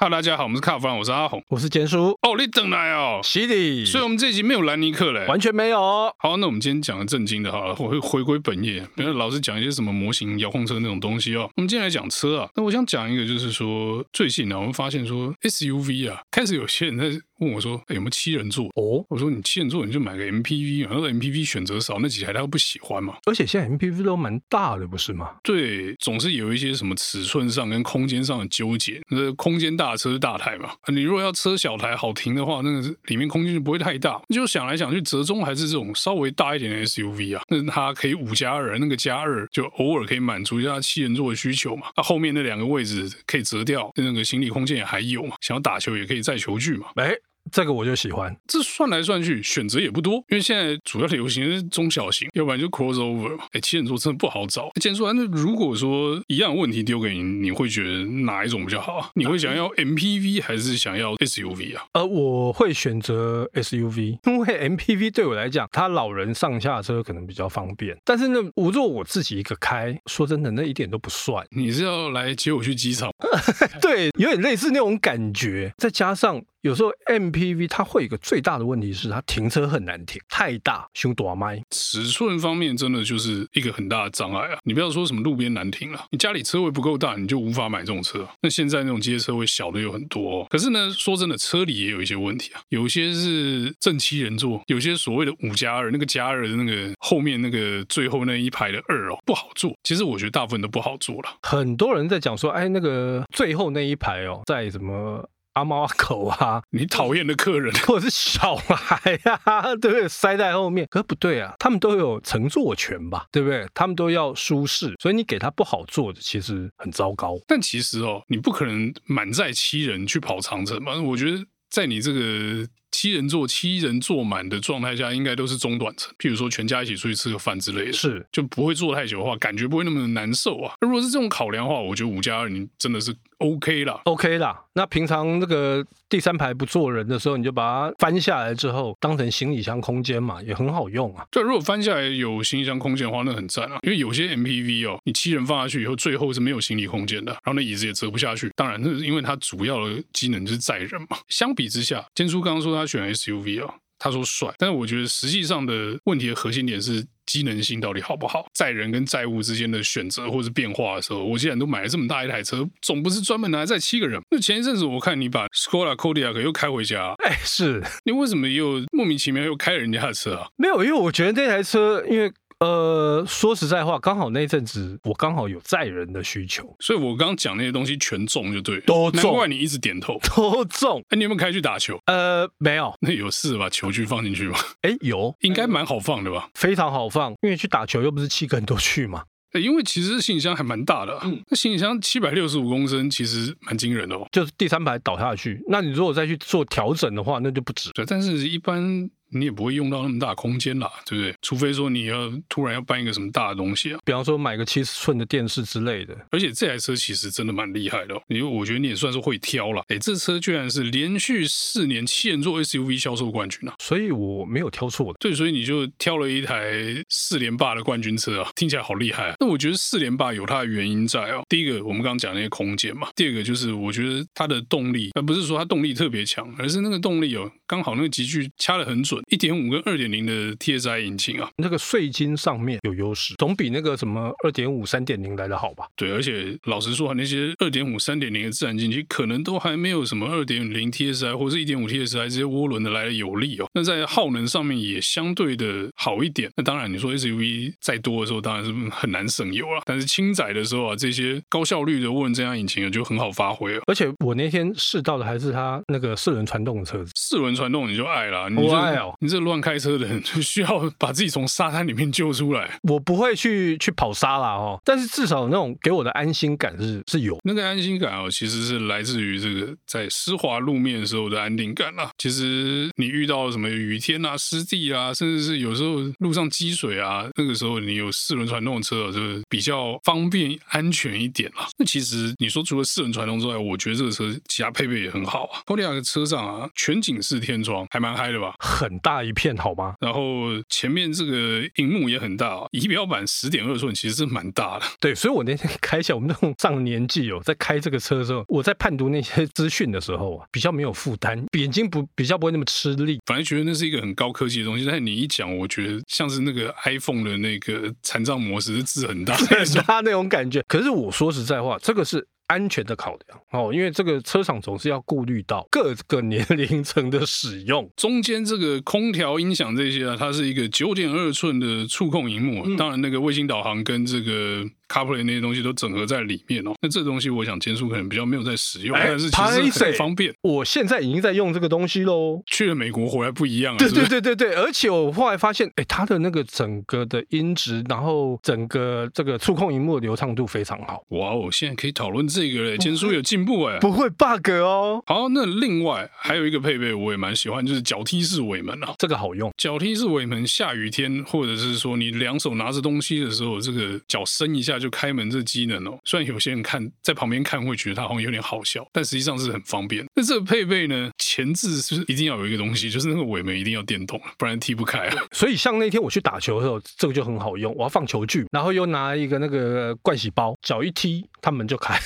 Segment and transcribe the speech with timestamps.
[0.00, 2.16] 哈喽，大家好，我们是卡弗兰，我是阿红，我是杰叔。
[2.22, 3.84] 哦，你等来哦，犀利。
[3.84, 5.80] 所以，我们这集没有兰尼克嘞，完全没有。
[6.20, 11.50] 好，那我们今天讲的正经的，好了，我会回归本业，不要老是讲一些什么模型、遥控车那种东西哦。
[11.56, 17.20] 我们今天来讲车啊，那我想讲一个，就是说最近呢、啊，我们发现说 SUV 啊，开始有些人在。
[17.38, 23.16] 问我说：“欸、有没有七人座？”哦，我说：“你七人座你就买个 MPV 嘛，然后 MPV 选择少，那几台他又不喜欢嘛。
[23.26, 25.30] 而且现在 MPV 都蛮大的，不是吗？
[25.42, 29.00] 对，总是有一些什么尺寸上跟空间上的纠结。
[29.10, 34.20] 那空间大车是大台嘛，你如果要车小台好停的话，那个里面空间就不会太大。
[34.28, 41.88] 就想来想去，折中还是这种稍微大一点的 SUV 啊，那它可以五加二，那个加二就偶尔可以满足一下七人座的需求嘛。
[41.96, 46.88] 那后面那两个位置可以折掉，那个行李空间也还有嘛，想要打球也可以载球具嘛。
[46.96, 47.14] 哎。
[47.50, 53.44] 这个我就喜欢，这算来算去选择也不多，因为现在主要流行的是中小型，要不然就 crossover 嘛。
[53.52, 54.70] 哎，七人座真的不好找。
[54.80, 59.10] 既然说，那如果说一样问题丢给你，你会觉得哪一种比较好啊？
[59.14, 61.84] 你会想要 MPV 还是想要 SUV 啊？
[61.92, 67.96] 呃，我会选择 SUV，因为 MPV 对我来讲，它老人上下车可能比较方便。
[68.04, 71.34] 但是呢，我如果我自己一个开，说真的，那一点都不帅。
[71.50, 73.10] 你是要来接我去机场？
[73.80, 76.42] 对，有点类似那种感觉，再加上。
[76.62, 84.58] 有时候 MPV 它会有一个最大的问题是它停车很难停，太大，胸大麦，尺寸方面真的就是一个很大的障碍啊！
[84.64, 88.26] 你不要说什么路边难停了，你家里车位不够大，你就无法买这种车。
[88.42, 99.72] 那现在那种街车位小的有很多，哦，可是呢，说真的，车里也有一些问题啊，有些是正七人座，有些所谓的五加二，那个加二的那个后面那个最后那一排的二哦，不好坐。
[99.84, 101.38] 其实我觉得大部分都不好坐了。
[101.42, 105.24] 很多人在讲说，哎，那个最后那一排哦，在什么？
[105.58, 110.08] 阿猫阿狗啊，你讨厌的客人， 或者是小孩呀、啊，对不对？
[110.08, 113.66] 塞在后面，可不对啊，他们都有乘坐权吧，对不对？
[113.74, 117.36] 他们都要舒适，所以你给他不好坐的，其实很糟糕。
[117.46, 121.00] 但其实哦，你不可能满载七人去跑长城嘛。
[121.00, 122.66] 我觉得在你这个。
[122.90, 126.12] 七人座，七人坐满的状态下，应该都是中短程。
[126.18, 130.74] 譬如说，全家一起出去吃个饭之类的，是就不会坐太久的话，感觉不会那么难受啊。
[130.80, 134.58] 如果是这种考量的话，我觉得五加二你真的是 OK 啦，OK 啦。
[134.72, 141.24] 那平常那个第三排不坐人的时候，你就把它翻下来之后，当成行李箱空间嘛，也很好用啊。
[141.30, 143.78] 对，如果翻下来有行李箱空间的话，那很赞啊。
[143.82, 148.50] 因为有些 MPV 哦，你七人放下去以后，最后是没有行李空间的，然后那椅子也折不下去。
[148.54, 151.18] 当然，那是因为它主要的机能就是载人嘛。
[151.28, 158.46] 相比之下，坚叔刚刚说他选 SUV 啊，他说帅，但是我觉得实际上的问题的核心点是机能性到底好不好？
[158.54, 164.20] 载人跟载物之间的选择或是变化的时候，我既然都买了这么大一台车，总不是专门拿来载七个人。
[164.30, 170.48] 那前一阵子我看你把 Skoda Kodiaq 又开回家，哎，是你为什么又莫名其妙又开人家的车啊？
[170.56, 172.32] 没有，因为我觉得这台车，因为。
[172.60, 179.22] 呃，说实在话，刚好那阵子我刚好有载人的需求，所以我刚刚讲那些东西全中就对，都中。
[179.22, 181.00] 难怪你一直点头，都中。
[181.10, 181.96] 哎，你有没有开去打球？
[182.06, 182.92] 呃，没有。
[183.00, 184.58] 那有事把球具放进去吗？
[184.82, 186.50] 哎，有，应该蛮好放的吧？
[186.54, 189.22] 非常好放，因为去打球又不是七个人都去嘛。
[189.52, 194.26] 哎，因为其实行李箱还蛮大的，嗯，那行李箱七百六十五公升，其实蛮惊人的哦。
[194.32, 197.90] 就是第三排倒下去，那你如果再去做调整的话，那就不止。
[197.92, 199.08] 对，但是一般。
[199.30, 201.34] 你也不会用到那么大空间啦，对不对？
[201.42, 206.16] 除非说你要突然要搬一个什么大的东西啊，比方说买个七十寸的电视之类的。
[206.30, 209.82] 而且这台车其实真的蛮厉害的，因为我觉得你也算是会挑了。
[209.88, 213.74] 哎，这车居然是连续四年七人座 SUV 销售冠军啊！
[213.78, 215.18] 所以我没有挑错的。
[215.20, 216.72] 对，所以你就挑了一台
[217.08, 219.34] 四连霸的冠军车啊，听起来好厉害啊。
[219.40, 221.44] 那我觉得四连霸有它的原因在哦。
[221.48, 229.98] 第一个，我们刚刚讲那些空间嘛；第二个，就是我觉得它的动力，而不是说它动力特别强，而是那个动力哦，刚好那个集距掐得很准，一点五跟二。
[229.98, 235.88] 点零的 TSI 引擎啊，那个税金上面有优势，总比那个什么二点五、三点零来的好吧？
[235.96, 243.68] 对，而且老实说，那些二点五、三点零的自然进气可能都还没有什么二点零 TSI 或者一点五 TSI 这些涡轮的来的有力哦。
[243.74, 246.48] 那在耗能上面也相对的好一点。
[246.54, 249.82] 那当然，你说 SUV 再多的时候，当然是很难省油了。
[249.84, 253.82] 但是轻载的时候啊，这些高效率的涡轮增压引擎啊就很好发挥了。
[253.88, 259.88] 而且我那天试到的还是它那个四轮传动的车子，四轮传动你就爱了，你我爱哦，你这乱开车。
[259.98, 262.78] 的人就需要把自己从沙滩里面救出来。
[262.82, 267.38] 我不会去去跑沙啦哦，但是至少那种给我的安心感是是有。
[267.44, 272.10] 那个安心感哦，其实是来自于这个在湿滑路面的时候的安定感啦。
[272.18, 281.66] 其实你遇到什么雨天啊、湿地啊，甚至是有时候路上积水啊，那个时候你有四轮传动的车，就是比较方便安全一点啦。
[281.78, 285.62] 那其实你说除了四轮传动之外，我觉得这个车其他配备也很好啊。
[285.64, 288.54] 高迪亚的车上啊，全景式天窗还蛮嗨的吧？
[288.58, 289.94] 很大一片，好吗？
[290.00, 294.86] 然后前面这个荧幕也很大哦，仪表板十点二寸，其实是蛮大的。
[295.00, 303.18] 对，所以我那天开一下，我们这种上年纪哦，在开这个车的时候，我在判读那些资讯的时候啊，比较没有负担， 眼睛不比较不会那么吃力。
[303.26, 310.62] 反正觉得那是一个很高科技的东西，但是你一讲，我觉得像是那个 iPhone 的那个残障模式，字很大， 很大那种感觉。
[310.68, 312.26] 可是我说实在话，这个是。
[312.48, 317.88] 安全的考量哦，因为这个车厂总是要顾虑到 各个年龄层的使用。
[317.96, 324.64] 中间这个空调、音响这些啊，它是一个九点二寸的触控荧幕，嗯、当然那个卫星导航跟这个。
[324.88, 330.34] CarPlay 那些东西都整合在里面哦，那这东西我想兼叔可能比较没有在使用，但是其实很方便。
[330.42, 332.42] 我现在已经在用这个东西喽。
[332.46, 341.02] 去了美国回来不一样了，对对对对对，而且我后来发现，哎，它的那个整个的音质，然后整个这个触控荧幕的流畅度非常好。
[341.08, 345.02] 哇哦，现在可以讨论这个嘞，兼叔有进步哎，不会 bug 哦。
[345.06, 349.52] 好，那另外还有一个配备我也蛮喜欢，就是脚踢式尾门啊，这个好用。
[349.56, 360.04] 脚踢式尾门，下雨天或者是说你两手拿着东西的时候，这个脚伸一下就开门，这机能哦，虽然有些人看在旁边看会觉得它好像有点好笑，但实际上是很方便。
[360.14, 365.16] 那这个配备呢，前置是一定要有一个东西，就是那个尾门一定要电动，不然踢不开啊。
[365.32, 367.74] 所以像那天我去打球的时候，这个就很好用。
[367.74, 371.98] 我要放球具，然后又拿一个那个盥洗包，脚一踢，它门就开。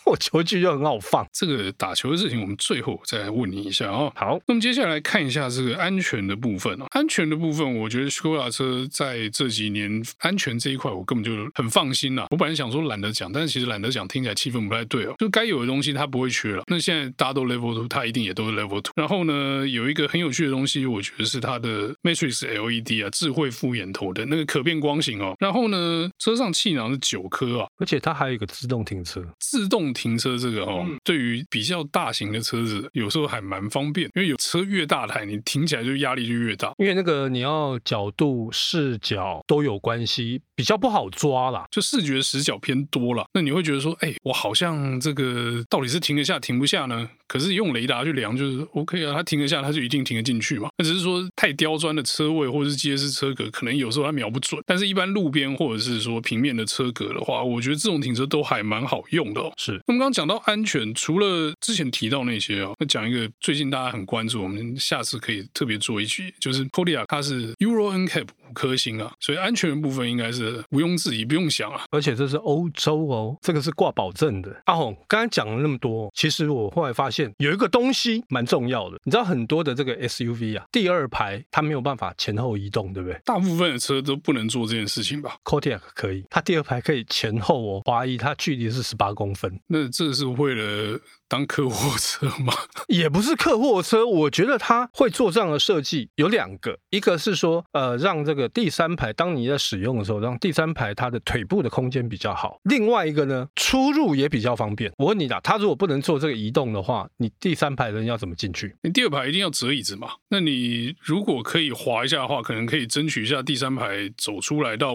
[0.06, 4.12] 我球具就很好放，这个打球的事情，我们最后再来问你一下哦。
[4.16, 6.86] 好，那么接下来看一下这个安全的部分哦。
[6.90, 12.26] 安全的部分，我觉得 Skoda 车在这几年安全这一块，我根本就很放心了。
[12.30, 15.14] 我本来想说懒得讲，但是其实懒得讲，听起来气氛不太对哦。
[15.18, 16.64] 就该有的东西它不会缺了。
[16.66, 18.92] 那现在大家都 Level Two，它一定也都是 Level Two。
[18.96, 25.36] 然后呢，有一个很有趣的东西，我觉得是它的 Matrix LED 啊，智慧复眼头的那个可变光型哦。
[25.38, 30.86] 然后呢，车上气囊是九颗啊，而且它还有一个自动停车，自动停车这个哦。
[31.04, 36.72] 对于比较大型的车子，有时候还蛮方便，因为有车越大台，你停起来就压力就越大。
[36.78, 43.24] 因为那个你要角度、视角都有关系，比较不好抓啦，就视觉死角偏多了。
[43.34, 47.08] 那你会觉得说，哎，我好像这个到底是停得下停不下呢？
[47.26, 50.68] 可是用雷达去量就是 OK 啊，它停得下，它就一定停得进去嘛。
[50.78, 54.60] 那只是说太刁钻的车位或者是结实车格，可能有时候它瞄不准。
[54.66, 59.52] 但是，一般路边或者是说平面的车格的话，我觉得这种停车都还蛮好用的哦。
[59.56, 59.79] 是。
[59.86, 71.82] 那么刚刚讲到安全，除了之前提到那些啊，那讲一个最近大家很关注，我们下次可以特别做一集，就是 Podia 它是 Euro NCAP 五颗星啊，所以安全的部分应该是毋庸置疑，不用想啊。
[71.90, 74.60] 而且这是欧洲哦，这个是挂保证的。
[74.64, 83.20] 阿红刚才讲了那么多，其实我后来发现有一个东西蛮重要的，你知道很多的这个 SUV 啊，第二排它没有办法前后移动，对不对？
[83.24, 89.60] 大部分的车都不能做这件事情吧？Kodiaq 可以，它第二排可以前后哦，怀疑它距离是十八公分。
[89.68, 90.98] 那这是为了。
[91.30, 92.52] 当客货车吗？
[92.88, 104.92] 也不是客货车，我觉得它会做这样的设计有两个，一个是说，呃，让这个第三排当你在使用的时候，让第三排它的腿部的空间比较好；另外一个呢，出入也比较方便。
[104.98, 108.74] 我问你啦，它如果不能做这个移动的话，你第三排人要怎么进去？
[108.82, 110.08] 你第二排一定要折椅子嘛？
[110.28, 114.94] 那你如果可以滑一下的话，可能可以争取一下第三排走出来到。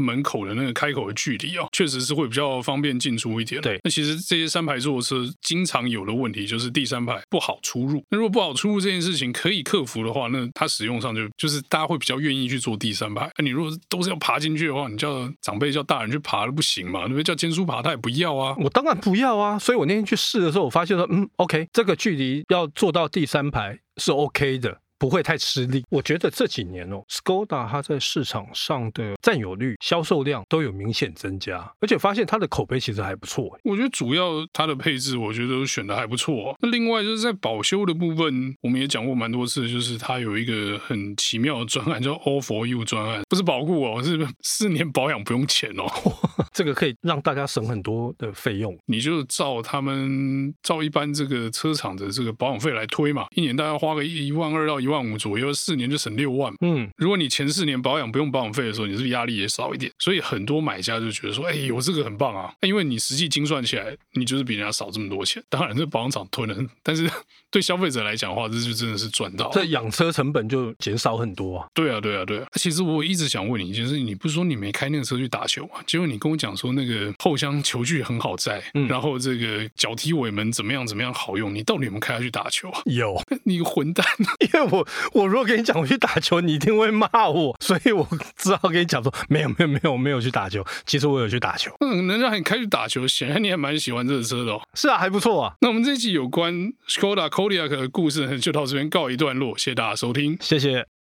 [0.00, 3.60] 门口的那个开口的距离啊，确实是会比较方便进出一点。
[3.60, 8.02] 对，那其实这些三排座车经常有的问题就是第三排不好出入。
[8.10, 13.30] 那如果不好出入这件事情可以克服的话，那它使用上就就是大家会比较愿意去坐第三排。
[13.38, 17.06] 那你如果都是要爬进去的话，你叫长辈叫大人去爬都不行嘛？
[17.08, 18.54] 那叫兼叔爬他也不要啊。
[18.58, 19.58] 我当然不要啊。
[19.58, 24.80] 所以我那天去试的时候，我发现说，嗯，OK，这个距离要坐到第三排是 OK 的。
[25.00, 25.82] 不会太吃力。
[25.88, 33.58] 我觉得这几年哦，Skoda 它在市场上的占有率、销售量都有明显增加，而且发现它的口碑其实还不错。
[33.64, 36.54] 我觉得主要它的配置，我觉得都选的还不错。
[36.60, 45.86] 那另外就是在保修的部分，我们也讲过蛮多次，就是它有一个很奇妙的专案，叫 All for You 专案，不是保固哦，是四年保养不用钱哦。
[46.52, 48.78] 这个可以让大家省很多的费用。
[48.84, 54.90] 你就照他们照一般这个车厂的这个保养费来推嘛，一年大概花个一万二到一。
[54.90, 56.52] 万五左右，四年就省六万。
[56.62, 59.92] 嗯，如果你前四年保养不用保养费的时候，你是不是压力也少一点？
[60.00, 62.52] 所以很多买家就觉得说，哎，我这个很棒啊！
[62.62, 65.40] 因为你实际精算起来，你就是比人家少这么多钱。
[65.48, 67.08] 当然，这保养厂吞了，但是
[67.52, 69.48] 对消费者来讲的话，这就真的是赚到。
[69.52, 71.68] 这养车成本就减少很多啊。
[71.72, 72.48] 对啊，对啊，对啊。
[72.54, 75.74] 其实我一直想问你一件事，你不是说你没开那个车去打球吗？
[75.86, 82.80] 结果你跟跟我讲说那个后箱球具很好载，嗯、然后这个脚踢尾门怎么样怎么样好用，你到底有没有开下去打球啊？
[82.86, 84.06] 有， 你个混蛋！
[84.40, 90.64] 因为我我如果跟你讲我去打球，你一定会骂我，所以我只好跟你讲说没有没有没有没有去打球。
[90.86, 91.70] 其实我有去打球。
[91.80, 94.62] 嗯，能让你开去打球，显然你还蛮喜欢这个车的哦。
[94.74, 95.54] 是啊，还不错啊。
[95.60, 96.54] 那我们这一期有关
[96.88, 100.99] Skoda Kodiaq 的故事就到这边告一段落，谢谢大家收听，谢谢。